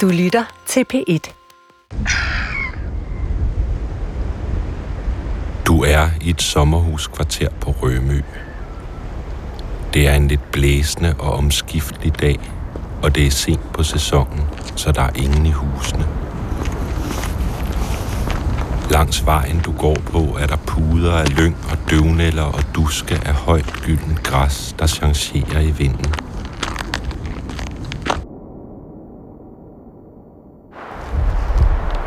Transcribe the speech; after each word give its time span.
Du 0.00 0.08
lytter 0.08 0.44
til 0.66 0.84
P1. 0.94 1.32
Du 5.66 5.82
er 5.82 6.08
i 6.20 6.30
et 6.30 6.42
sommerhuskvarter 6.42 7.48
på 7.60 7.70
Rømø. 7.70 8.20
Det 9.94 10.08
er 10.08 10.14
en 10.14 10.28
lidt 10.28 10.52
blæsende 10.52 11.14
og 11.18 11.32
omskiftelig 11.32 12.20
dag, 12.20 12.38
og 13.02 13.14
det 13.14 13.26
er 13.26 13.30
sent 13.30 13.72
på 13.72 13.82
sæsonen, 13.82 14.40
så 14.76 14.92
der 14.92 15.02
er 15.02 15.10
ingen 15.16 15.46
i 15.46 15.52
husene. 15.52 16.06
Langs 18.90 19.26
vejen, 19.26 19.60
du 19.60 19.72
går 19.72 19.96
på, 20.06 20.36
er 20.40 20.46
der 20.46 20.56
puder 20.56 21.12
af 21.12 21.36
lyng 21.36 21.56
og 21.70 21.90
døvnælder 21.90 22.42
og 22.42 22.62
duske 22.74 23.14
af 23.14 23.34
højt 23.34 23.72
gyldent 23.82 24.22
græs, 24.22 24.74
der 24.78 24.86
changerer 24.86 25.60
i 25.60 25.70
vinden. 25.70 26.23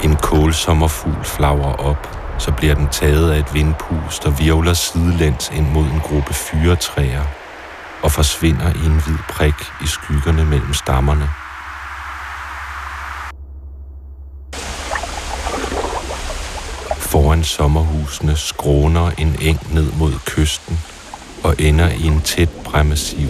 En 0.04 0.16
kålsommerfugl 0.16 1.24
flagrer 1.24 1.74
op, 1.74 2.18
så 2.40 2.52
bliver 2.52 2.76
den 2.76 2.88
taget 2.88 3.32
af 3.32 3.40
et 3.40 3.54
vindpust 3.54 4.26
og 4.26 4.40
virvler 4.40 4.74
sidelæns 4.74 5.52
ind 5.56 5.68
mod 5.72 5.86
en 5.86 6.00
gruppe 6.00 6.34
fyretræer 6.34 7.24
og 8.04 8.12
forsvinder 8.12 8.74
i 8.76 8.86
en 8.86 9.02
hvid 9.06 9.18
prik 9.30 9.54
i 9.84 9.88
skyggerne 9.88 10.46
mellem 10.46 10.74
stammerne. 10.74 11.30
Foran 16.98 17.44
sommerhusene 17.44 18.38
skråner 18.38 19.12
en 19.18 19.36
eng 19.42 19.74
ned 19.74 19.92
mod 20.00 20.14
kysten 20.26 20.80
og 21.44 21.56
ender 21.60 21.90
i 21.90 22.04
en 22.04 22.22
tæt 22.22 22.50
bræmmesiv. 22.64 23.30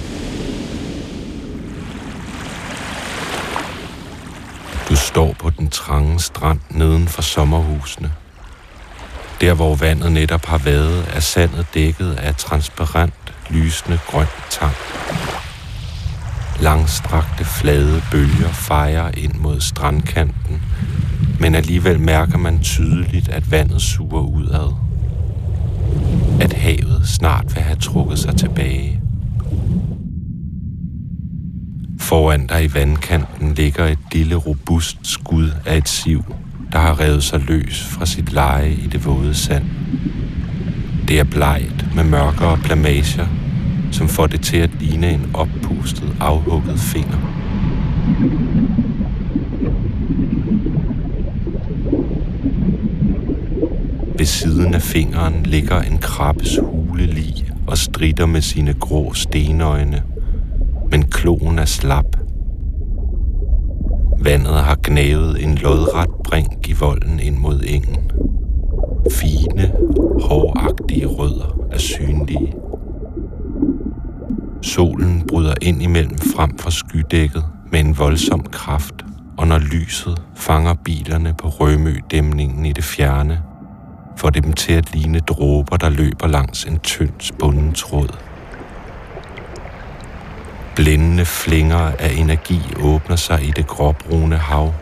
Du 4.89 4.95
står 5.17 5.35
på 5.39 5.49
den 5.49 5.69
trange 5.69 6.19
strand 6.19 6.59
neden 6.69 7.07
for 7.07 7.21
sommerhusene. 7.21 8.11
Der 9.41 9.53
hvor 9.53 9.75
vandet 9.75 10.11
netop 10.11 10.45
har 10.45 10.57
været, 10.57 11.05
er 11.15 11.19
sandet 11.19 11.65
dækket 11.73 12.11
af 12.13 12.35
transparent, 12.35 13.13
lysende 13.49 13.99
grønt 14.07 14.29
tang. 14.49 14.75
Langstrakte 16.59 17.45
flade 17.45 18.03
bølger 18.11 18.51
fejrer 18.51 19.11
ind 19.17 19.33
mod 19.33 19.61
strandkanten, 19.61 20.61
men 21.39 21.55
alligevel 21.55 21.99
mærker 21.99 22.37
man 22.37 22.59
tydeligt, 22.59 23.29
at 23.29 23.51
vandet 23.51 23.81
suger 23.81 24.21
udad. 24.21 24.73
At 26.41 26.53
havet 26.53 27.01
snart 27.05 27.55
vil 27.55 27.63
have 27.63 27.79
trukket 27.79 28.19
sig 28.19 28.35
tilbage. 28.35 29.06
Foran 32.07 32.47
dig 32.47 32.63
i 32.63 32.73
vandkanten 32.73 33.53
ligger 33.53 33.85
et 33.85 33.99
lille 34.11 34.35
robust 34.35 34.97
skud 35.03 35.49
af 35.65 35.77
et 35.77 35.89
siv, 35.89 36.23
der 36.71 36.79
har 36.79 36.99
revet 36.99 37.23
sig 37.23 37.39
løs 37.39 37.83
fra 37.83 38.05
sit 38.05 38.33
leje 38.33 38.71
i 38.71 38.87
det 38.87 39.05
våde 39.05 39.35
sand. 39.35 39.63
Det 41.07 41.19
er 41.19 41.23
bleget 41.23 41.85
med 41.95 42.03
mørkere 42.03 42.57
plamager, 42.57 43.27
som 43.91 44.07
får 44.07 44.27
det 44.27 44.41
til 44.41 44.57
at 44.57 44.69
ligne 44.79 45.11
en 45.11 45.31
oppustet, 45.33 46.15
afhugget 46.19 46.79
finger. 46.79 47.17
Ved 54.17 54.25
siden 54.25 54.73
af 54.73 54.81
fingeren 54.81 55.43
ligger 55.43 55.81
en 55.81 55.97
krabbes 55.97 56.59
hulelig 56.61 57.51
og 57.67 57.77
strider 57.77 58.25
med 58.25 58.41
sine 58.41 58.73
grå 58.73 59.13
stenøjne, 59.13 60.03
men 60.91 61.03
kloen 61.03 61.59
er 61.59 61.65
slap. 61.65 62.05
Vandet 64.19 64.53
har 64.53 64.77
gnævet 64.83 65.43
en 65.43 65.55
lodret 65.55 66.09
brink 66.23 66.69
i 66.69 66.73
volden 66.73 67.19
ind 67.19 67.37
mod 67.37 67.63
engen. 67.67 68.11
Fine, 69.11 69.71
håragtige 70.21 71.05
rødder 71.05 71.59
er 71.71 71.77
synlige. 71.77 72.53
Solen 74.61 75.23
bryder 75.27 75.53
ind 75.61 75.81
imellem 75.81 76.17
frem 76.17 76.57
for 76.57 76.69
skydækket 76.69 77.43
med 77.71 77.79
en 77.79 77.97
voldsom 77.97 78.43
kraft, 78.51 79.05
og 79.37 79.47
når 79.47 79.57
lyset 79.57 80.21
fanger 80.35 80.73
bilerne 80.73 81.33
på 81.37 81.47
Rømø-dæmningen 81.47 82.65
i 82.65 82.73
det 82.73 82.83
fjerne, 82.83 83.41
får 84.17 84.29
det 84.29 84.43
dem 84.43 84.53
til 84.53 84.73
at 84.73 84.95
ligne 84.95 85.19
dråber, 85.19 85.77
der 85.77 85.89
løber 85.89 86.27
langs 86.27 86.65
en 86.65 86.79
tynd 86.79 87.13
spunden 87.19 87.73
tråd. 87.73 88.17
Blændende 90.77 91.25
flinger 91.25 91.91
af 91.99 92.13
energi 92.17 92.61
åbner 92.79 93.15
sig 93.15 93.43
i 93.43 93.51
det 93.51 93.67
gråbrune 93.67 94.37
hav. 94.37 94.73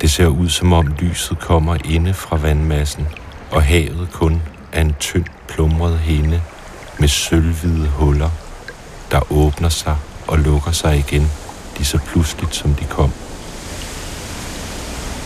Det 0.00 0.10
ser 0.10 0.26
ud 0.26 0.48
som 0.48 0.72
om 0.72 0.86
lyset 0.86 1.38
kommer 1.38 1.76
inde 1.84 2.14
fra 2.14 2.36
vandmassen, 2.36 3.08
og 3.50 3.62
havet 3.62 4.08
kun 4.12 4.42
er 4.72 4.80
en 4.80 4.94
tynd 5.00 5.24
plumret 5.48 5.98
hende 5.98 6.42
med 6.98 7.08
sølvhvide 7.08 7.88
huller, 7.88 8.30
der 9.10 9.32
åbner 9.32 9.68
sig 9.68 9.96
og 10.26 10.38
lukker 10.38 10.72
sig 10.72 10.98
igen, 10.98 11.30
lige 11.76 11.86
så 11.86 11.98
pludseligt 12.06 12.54
som 12.54 12.74
de 12.74 12.84
kom. 12.84 13.12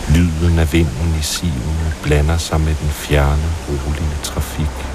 Lyden 0.09 0.59
af 0.59 0.73
vinden 0.73 1.15
i 1.19 1.23
sivene 1.23 1.93
blander 2.03 2.37
sig 2.37 2.61
med 2.61 2.75
den 2.75 2.89
fjerne, 2.89 3.49
rolige 3.69 4.17
trafik. 4.23 4.92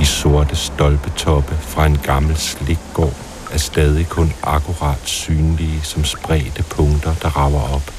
De 0.00 0.06
sorte 0.06 0.56
stolpetoppe 0.56 1.54
fra 1.54 1.86
en 1.86 1.98
gammel 1.98 2.36
slikgård 2.36 3.14
er 3.52 3.58
stadig 3.58 4.08
kun 4.08 4.32
akkurat 4.42 4.98
synlige 5.04 5.80
som 5.82 6.04
spredte 6.04 6.62
punkter, 6.62 7.14
der 7.22 7.28
rager 7.28 7.74
op. 7.74 7.92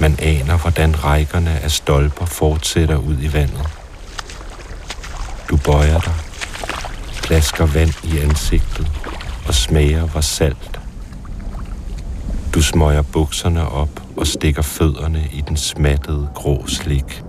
Man 0.00 0.16
aner, 0.18 0.56
hvordan 0.58 1.04
rækkerne 1.04 1.60
af 1.60 1.70
stolper 1.70 2.26
fortsætter 2.26 2.96
ud 2.96 3.16
i 3.20 3.32
vandet. 3.32 3.68
Du 5.50 5.56
bøjer 5.56 6.00
dig, 6.00 6.14
plasker 7.22 7.66
vand 7.66 8.04
i 8.04 8.18
ansigtet 8.18 8.90
og 9.46 9.54
smager, 9.54 10.06
hvor 10.06 10.20
salt 10.20 10.80
du 12.54 12.62
smøger 12.62 13.02
bukserne 13.02 13.68
op 13.68 14.02
og 14.16 14.26
stikker 14.26 14.62
fødderne 14.62 15.28
i 15.32 15.40
den 15.48 15.56
smattede 15.56 16.28
grå 16.34 16.66
slik. 16.66 17.22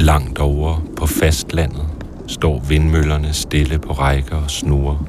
Langt 0.00 0.38
over 0.38 0.82
på 0.96 1.06
fastlandet 1.06 1.86
står 2.26 2.58
vindmøllerne 2.58 3.32
stille 3.32 3.78
på 3.78 3.92
rækker 3.92 4.36
og 4.36 4.50
snurrer. 4.50 5.04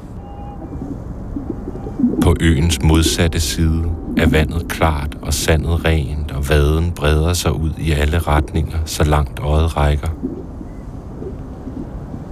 På 2.22 2.36
øens 2.40 2.82
modsatte 2.82 3.40
side 3.40 3.84
er 4.16 4.28
vandet 4.28 4.68
klart 4.68 5.16
og 5.22 5.34
sandet 5.34 5.84
rent, 5.84 6.30
og 6.30 6.48
vaden 6.48 6.90
breder 6.90 7.32
sig 7.32 7.52
ud 7.52 7.70
i 7.78 7.92
alle 7.92 8.18
retninger, 8.18 8.78
så 8.84 9.04
langt 9.04 9.40
øjet 9.40 9.76
rækker. 9.76 10.08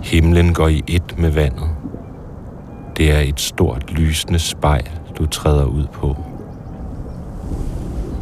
Himlen 0.03 0.55
går 0.55 0.69
i 0.69 0.83
ét 0.91 1.21
med 1.21 1.31
vandet. 1.31 1.69
Det 2.97 3.13
er 3.13 3.21
et 3.21 3.41
stort 3.41 3.93
lysende 3.93 4.39
spejl, 4.39 4.91
du 5.19 5.27
træder 5.27 5.65
ud 5.65 5.87
på. 5.93 6.17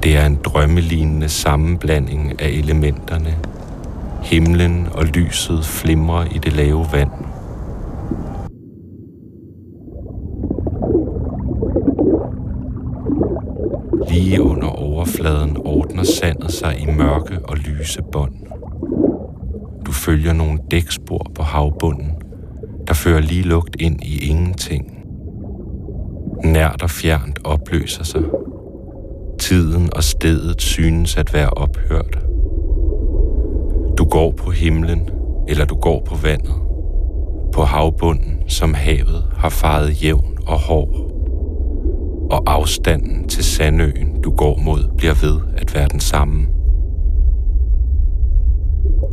Det 0.02 0.16
er 0.16 0.26
en 0.26 0.38
drømmelignende 0.44 1.28
sammenblanding 1.28 2.42
af 2.42 2.48
elementerne. 2.48 3.34
Himlen 4.22 4.88
og 4.94 5.04
lyset 5.04 5.64
flimrer 5.64 6.24
i 6.24 6.38
det 6.38 6.52
lave 6.52 6.86
vand. 6.92 7.10
Lige 14.10 14.42
under 14.42 14.68
overfladen 14.68 15.56
ordner 15.64 16.04
sandet 16.04 16.52
sig 16.52 16.80
i 16.80 16.86
mørke 16.86 17.38
og 17.44 17.56
lyse 17.56 18.02
bånd. 18.12 18.34
Du 19.86 19.92
følger 19.92 20.32
nogle 20.32 20.58
dækspor 20.70 21.26
på 21.34 21.42
havbunden, 21.42 22.12
der 22.86 22.94
fører 22.94 23.20
lige 23.20 23.42
lugt 23.42 23.76
ind 23.80 24.04
i 24.04 24.30
ingenting 24.30 24.98
nært 26.44 26.82
og 26.82 26.90
fjernt 26.90 27.38
opløser 27.44 28.04
sig. 28.04 28.22
Tiden 29.38 29.88
og 29.92 30.04
stedet 30.04 30.62
synes 30.62 31.16
at 31.16 31.34
være 31.34 31.50
ophørt. 31.50 32.27
Du 33.98 34.04
går 34.04 34.32
på 34.32 34.50
himlen, 34.50 35.08
eller 35.48 35.64
du 35.64 35.74
går 35.74 36.02
på 36.06 36.14
vandet. 36.14 36.54
På 37.52 37.62
havbunden, 37.62 38.48
som 38.48 38.74
havet 38.74 39.24
har 39.36 39.48
faret 39.48 40.02
jævn 40.02 40.38
og 40.46 40.58
hård. 40.58 40.94
Og 42.30 42.42
afstanden 42.46 43.28
til 43.28 43.44
sandøen, 43.44 44.22
du 44.22 44.30
går 44.30 44.58
mod, 44.58 44.96
bliver 44.96 45.14
ved 45.14 45.40
at 45.56 45.74
være 45.74 45.88
den 45.88 46.00
samme. 46.00 46.46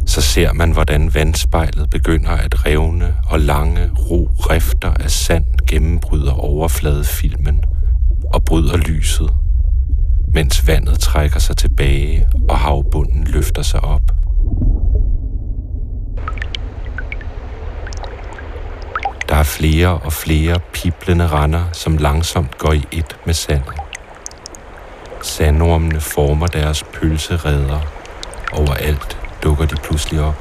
Så 0.05 0.21
ser 0.21 0.53
man, 0.53 0.71
hvordan 0.71 1.13
vandspejlet 1.13 1.89
begynder 1.89 2.31
at 2.31 2.65
revne, 2.65 3.13
og 3.29 3.39
lange 3.39 3.89
ro 4.11 4.29
rifter 4.39 4.93
af 4.93 5.11
sand 5.11 5.45
gennembryder 5.67 6.33
overfladefilmen 6.33 7.63
og 8.33 8.43
bryder 8.43 8.77
lyset, 8.77 9.29
mens 10.33 10.67
vandet 10.67 10.99
trækker 10.99 11.39
sig 11.39 11.57
tilbage 11.57 12.27
og 12.49 12.57
havbunden 12.57 13.23
løfter 13.23 13.61
sig 13.61 13.83
op. 13.83 14.01
Der 19.29 19.35
Der 19.35 19.41
er 19.41 19.44
flere 19.57 19.97
og 19.97 20.13
flere 20.13 20.59
piblende 20.73 21.27
render, 21.27 21.63
som 21.71 21.97
langsomt 21.97 22.57
går 22.57 22.73
i 22.73 22.87
et 22.91 23.17
med 23.25 23.33
sandet. 23.33 23.73
Sandormene 25.21 26.01
former 26.01 26.47
deres 26.47 26.83
pølseredder. 26.83 27.79
Overalt 28.51 29.17
dukker 29.43 29.65
de 29.65 29.75
pludselig 29.75 30.21
op. 30.21 30.35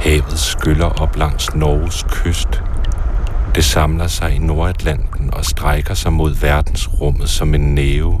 Havet 0.00 0.38
skyller 0.38 1.00
op 1.02 1.16
langs 1.16 1.54
Norges 1.54 2.06
kyst. 2.10 2.62
Det 3.54 3.64
samler 3.64 4.06
sig 4.06 4.34
i 4.34 4.38
Nordatlanten 4.38 5.34
og 5.34 5.44
strækker 5.44 5.94
sig 5.94 6.12
mod 6.12 6.34
verdensrummet 6.34 7.28
som 7.28 7.54
en 7.54 7.74
næve, 7.74 8.20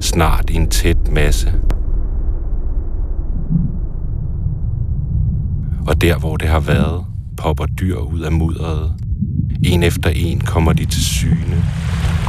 snart 0.00 0.50
i 0.50 0.54
en 0.54 0.70
tæt 0.70 1.08
masse. 1.08 1.52
Og 5.90 6.00
der, 6.00 6.18
hvor 6.18 6.36
det 6.36 6.48
har 6.48 6.60
været, 6.60 7.06
popper 7.36 7.66
dyr 7.66 7.96
ud 7.96 8.20
af 8.20 8.32
mudderet. 8.32 8.94
En 9.64 9.82
efter 9.82 10.10
en 10.10 10.40
kommer 10.40 10.72
de 10.72 10.84
til 10.84 11.04
syne. 11.04 11.64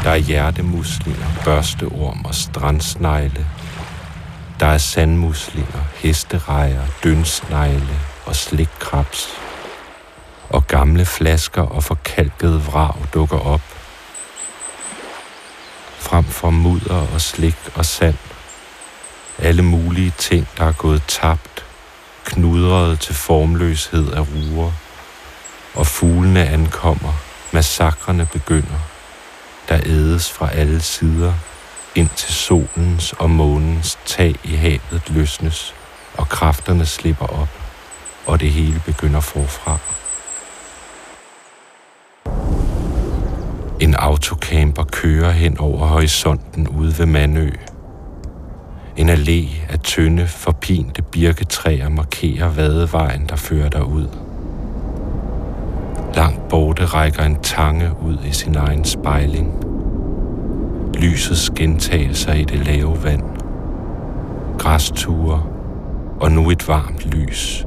Der 0.03 0.09
er 0.09 0.15
hjertemuslinger, 0.15 1.25
børsteorm 1.45 2.25
og 2.25 2.35
strandsnegle. 2.35 3.45
Der 4.59 4.65
er 4.65 4.77
sandmuslinger, 4.77 5.81
hesterejer, 5.95 6.81
dønsnegle 7.03 7.99
og 8.25 8.35
slikkrabs. 8.35 9.27
Og 10.49 10.67
gamle 10.67 11.05
flasker 11.05 11.61
og 11.61 11.83
forkalkede 11.83 12.61
vrag 12.61 12.95
dukker 13.13 13.39
op. 13.39 13.61
Frem 15.99 16.23
for 16.23 16.49
mudder 16.49 17.07
og 17.13 17.21
slik 17.21 17.57
og 17.75 17.85
sand. 17.85 18.17
Alle 19.37 19.61
mulige 19.61 20.13
ting, 20.17 20.47
der 20.57 20.65
er 20.65 20.73
gået 20.73 21.03
tabt, 21.07 21.65
knudrede 22.25 22.95
til 22.95 23.15
formløshed 23.15 24.11
af 24.11 24.21
ruer. 24.21 24.71
Og 25.75 25.87
fuglene 25.87 26.47
ankommer, 26.47 27.13
massakrene 27.51 28.27
begynder. 28.33 28.79
Der 29.69 29.79
ædes 29.85 30.31
fra 30.31 30.51
alle 30.51 30.81
sider, 30.81 31.33
indtil 31.95 32.33
solens 32.33 33.13
og 33.13 33.29
månens 33.29 33.97
tag 34.05 34.35
i 34.43 34.55
havet 34.55 35.03
løsnes, 35.07 35.75
og 36.17 36.29
kræfterne 36.29 36.85
slipper 36.85 37.25
op, 37.25 37.49
og 38.25 38.39
det 38.39 38.51
hele 38.51 38.81
begynder 38.85 39.19
forfra. 39.19 39.77
En 43.79 43.95
autocamper 43.95 44.83
kører 44.83 45.31
hen 45.31 45.57
over 45.57 45.87
horisonten 45.87 46.67
ude 46.67 46.97
ved 46.97 47.05
Manø. 47.05 47.51
En 48.97 49.09
allé 49.09 49.47
af 49.69 49.79
tynde, 49.79 50.27
forpinte 50.27 51.01
birketræer 51.01 51.89
markerer 51.89 52.49
vadevejen, 52.49 53.25
der 53.29 53.35
fører 53.35 53.69
derud. 53.69 54.07
Langt 56.15 56.47
borte 56.49 56.85
rækker 56.85 57.23
en 57.23 57.37
tange 57.43 57.91
ud 58.05 58.17
i 58.29 58.31
sin 58.31 58.55
egen 58.55 58.85
spejling. 58.85 59.63
Lysets 60.93 61.49
gentagelser 61.49 62.33
i 62.33 62.43
det 62.43 62.65
lave 62.65 63.03
vand. 63.03 63.23
Græsture 64.57 65.43
og 66.19 66.31
nu 66.31 66.49
et 66.49 66.67
varmt 66.67 67.05
lys. 67.05 67.65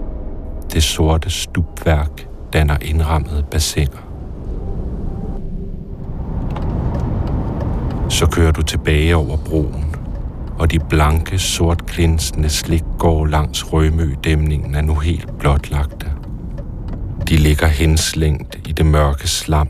Det 0.72 0.82
sorte 0.82 1.30
stupværk 1.30 2.26
danner 2.52 2.76
indrammede 2.82 3.44
bassiner. 3.50 4.08
Så 8.08 8.26
kører 8.26 8.52
du 8.52 8.62
tilbage 8.62 9.16
over 9.16 9.36
broen, 9.36 9.83
og 10.58 10.70
de 10.70 10.78
blanke, 10.78 11.38
sort 11.38 11.86
glinsende 11.86 12.48
slikgård 12.48 13.28
langs 13.28 13.72
Rømø-dæmningen 13.72 14.74
er 14.74 14.82
nu 14.82 14.94
helt 14.94 15.38
blotlagte. 15.38 16.06
De 17.28 17.36
ligger 17.36 17.66
henslængt 17.66 18.58
i 18.68 18.72
det 18.72 18.86
mørke 18.86 19.28
slam, 19.28 19.68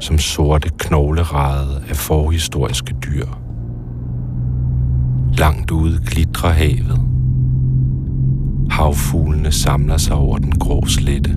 som 0.00 0.18
sorte 0.18 0.70
knoglerede 0.78 1.82
af 1.88 1.96
forhistoriske 1.96 2.94
dyr. 3.04 3.26
Langt 5.32 5.70
ude 5.70 6.00
glitrer 6.06 6.50
havet. 6.50 7.00
Havfuglene 8.70 9.52
samler 9.52 9.96
sig 9.96 10.16
over 10.16 10.38
den 10.38 10.52
grå 10.58 10.86
slette. 10.86 11.36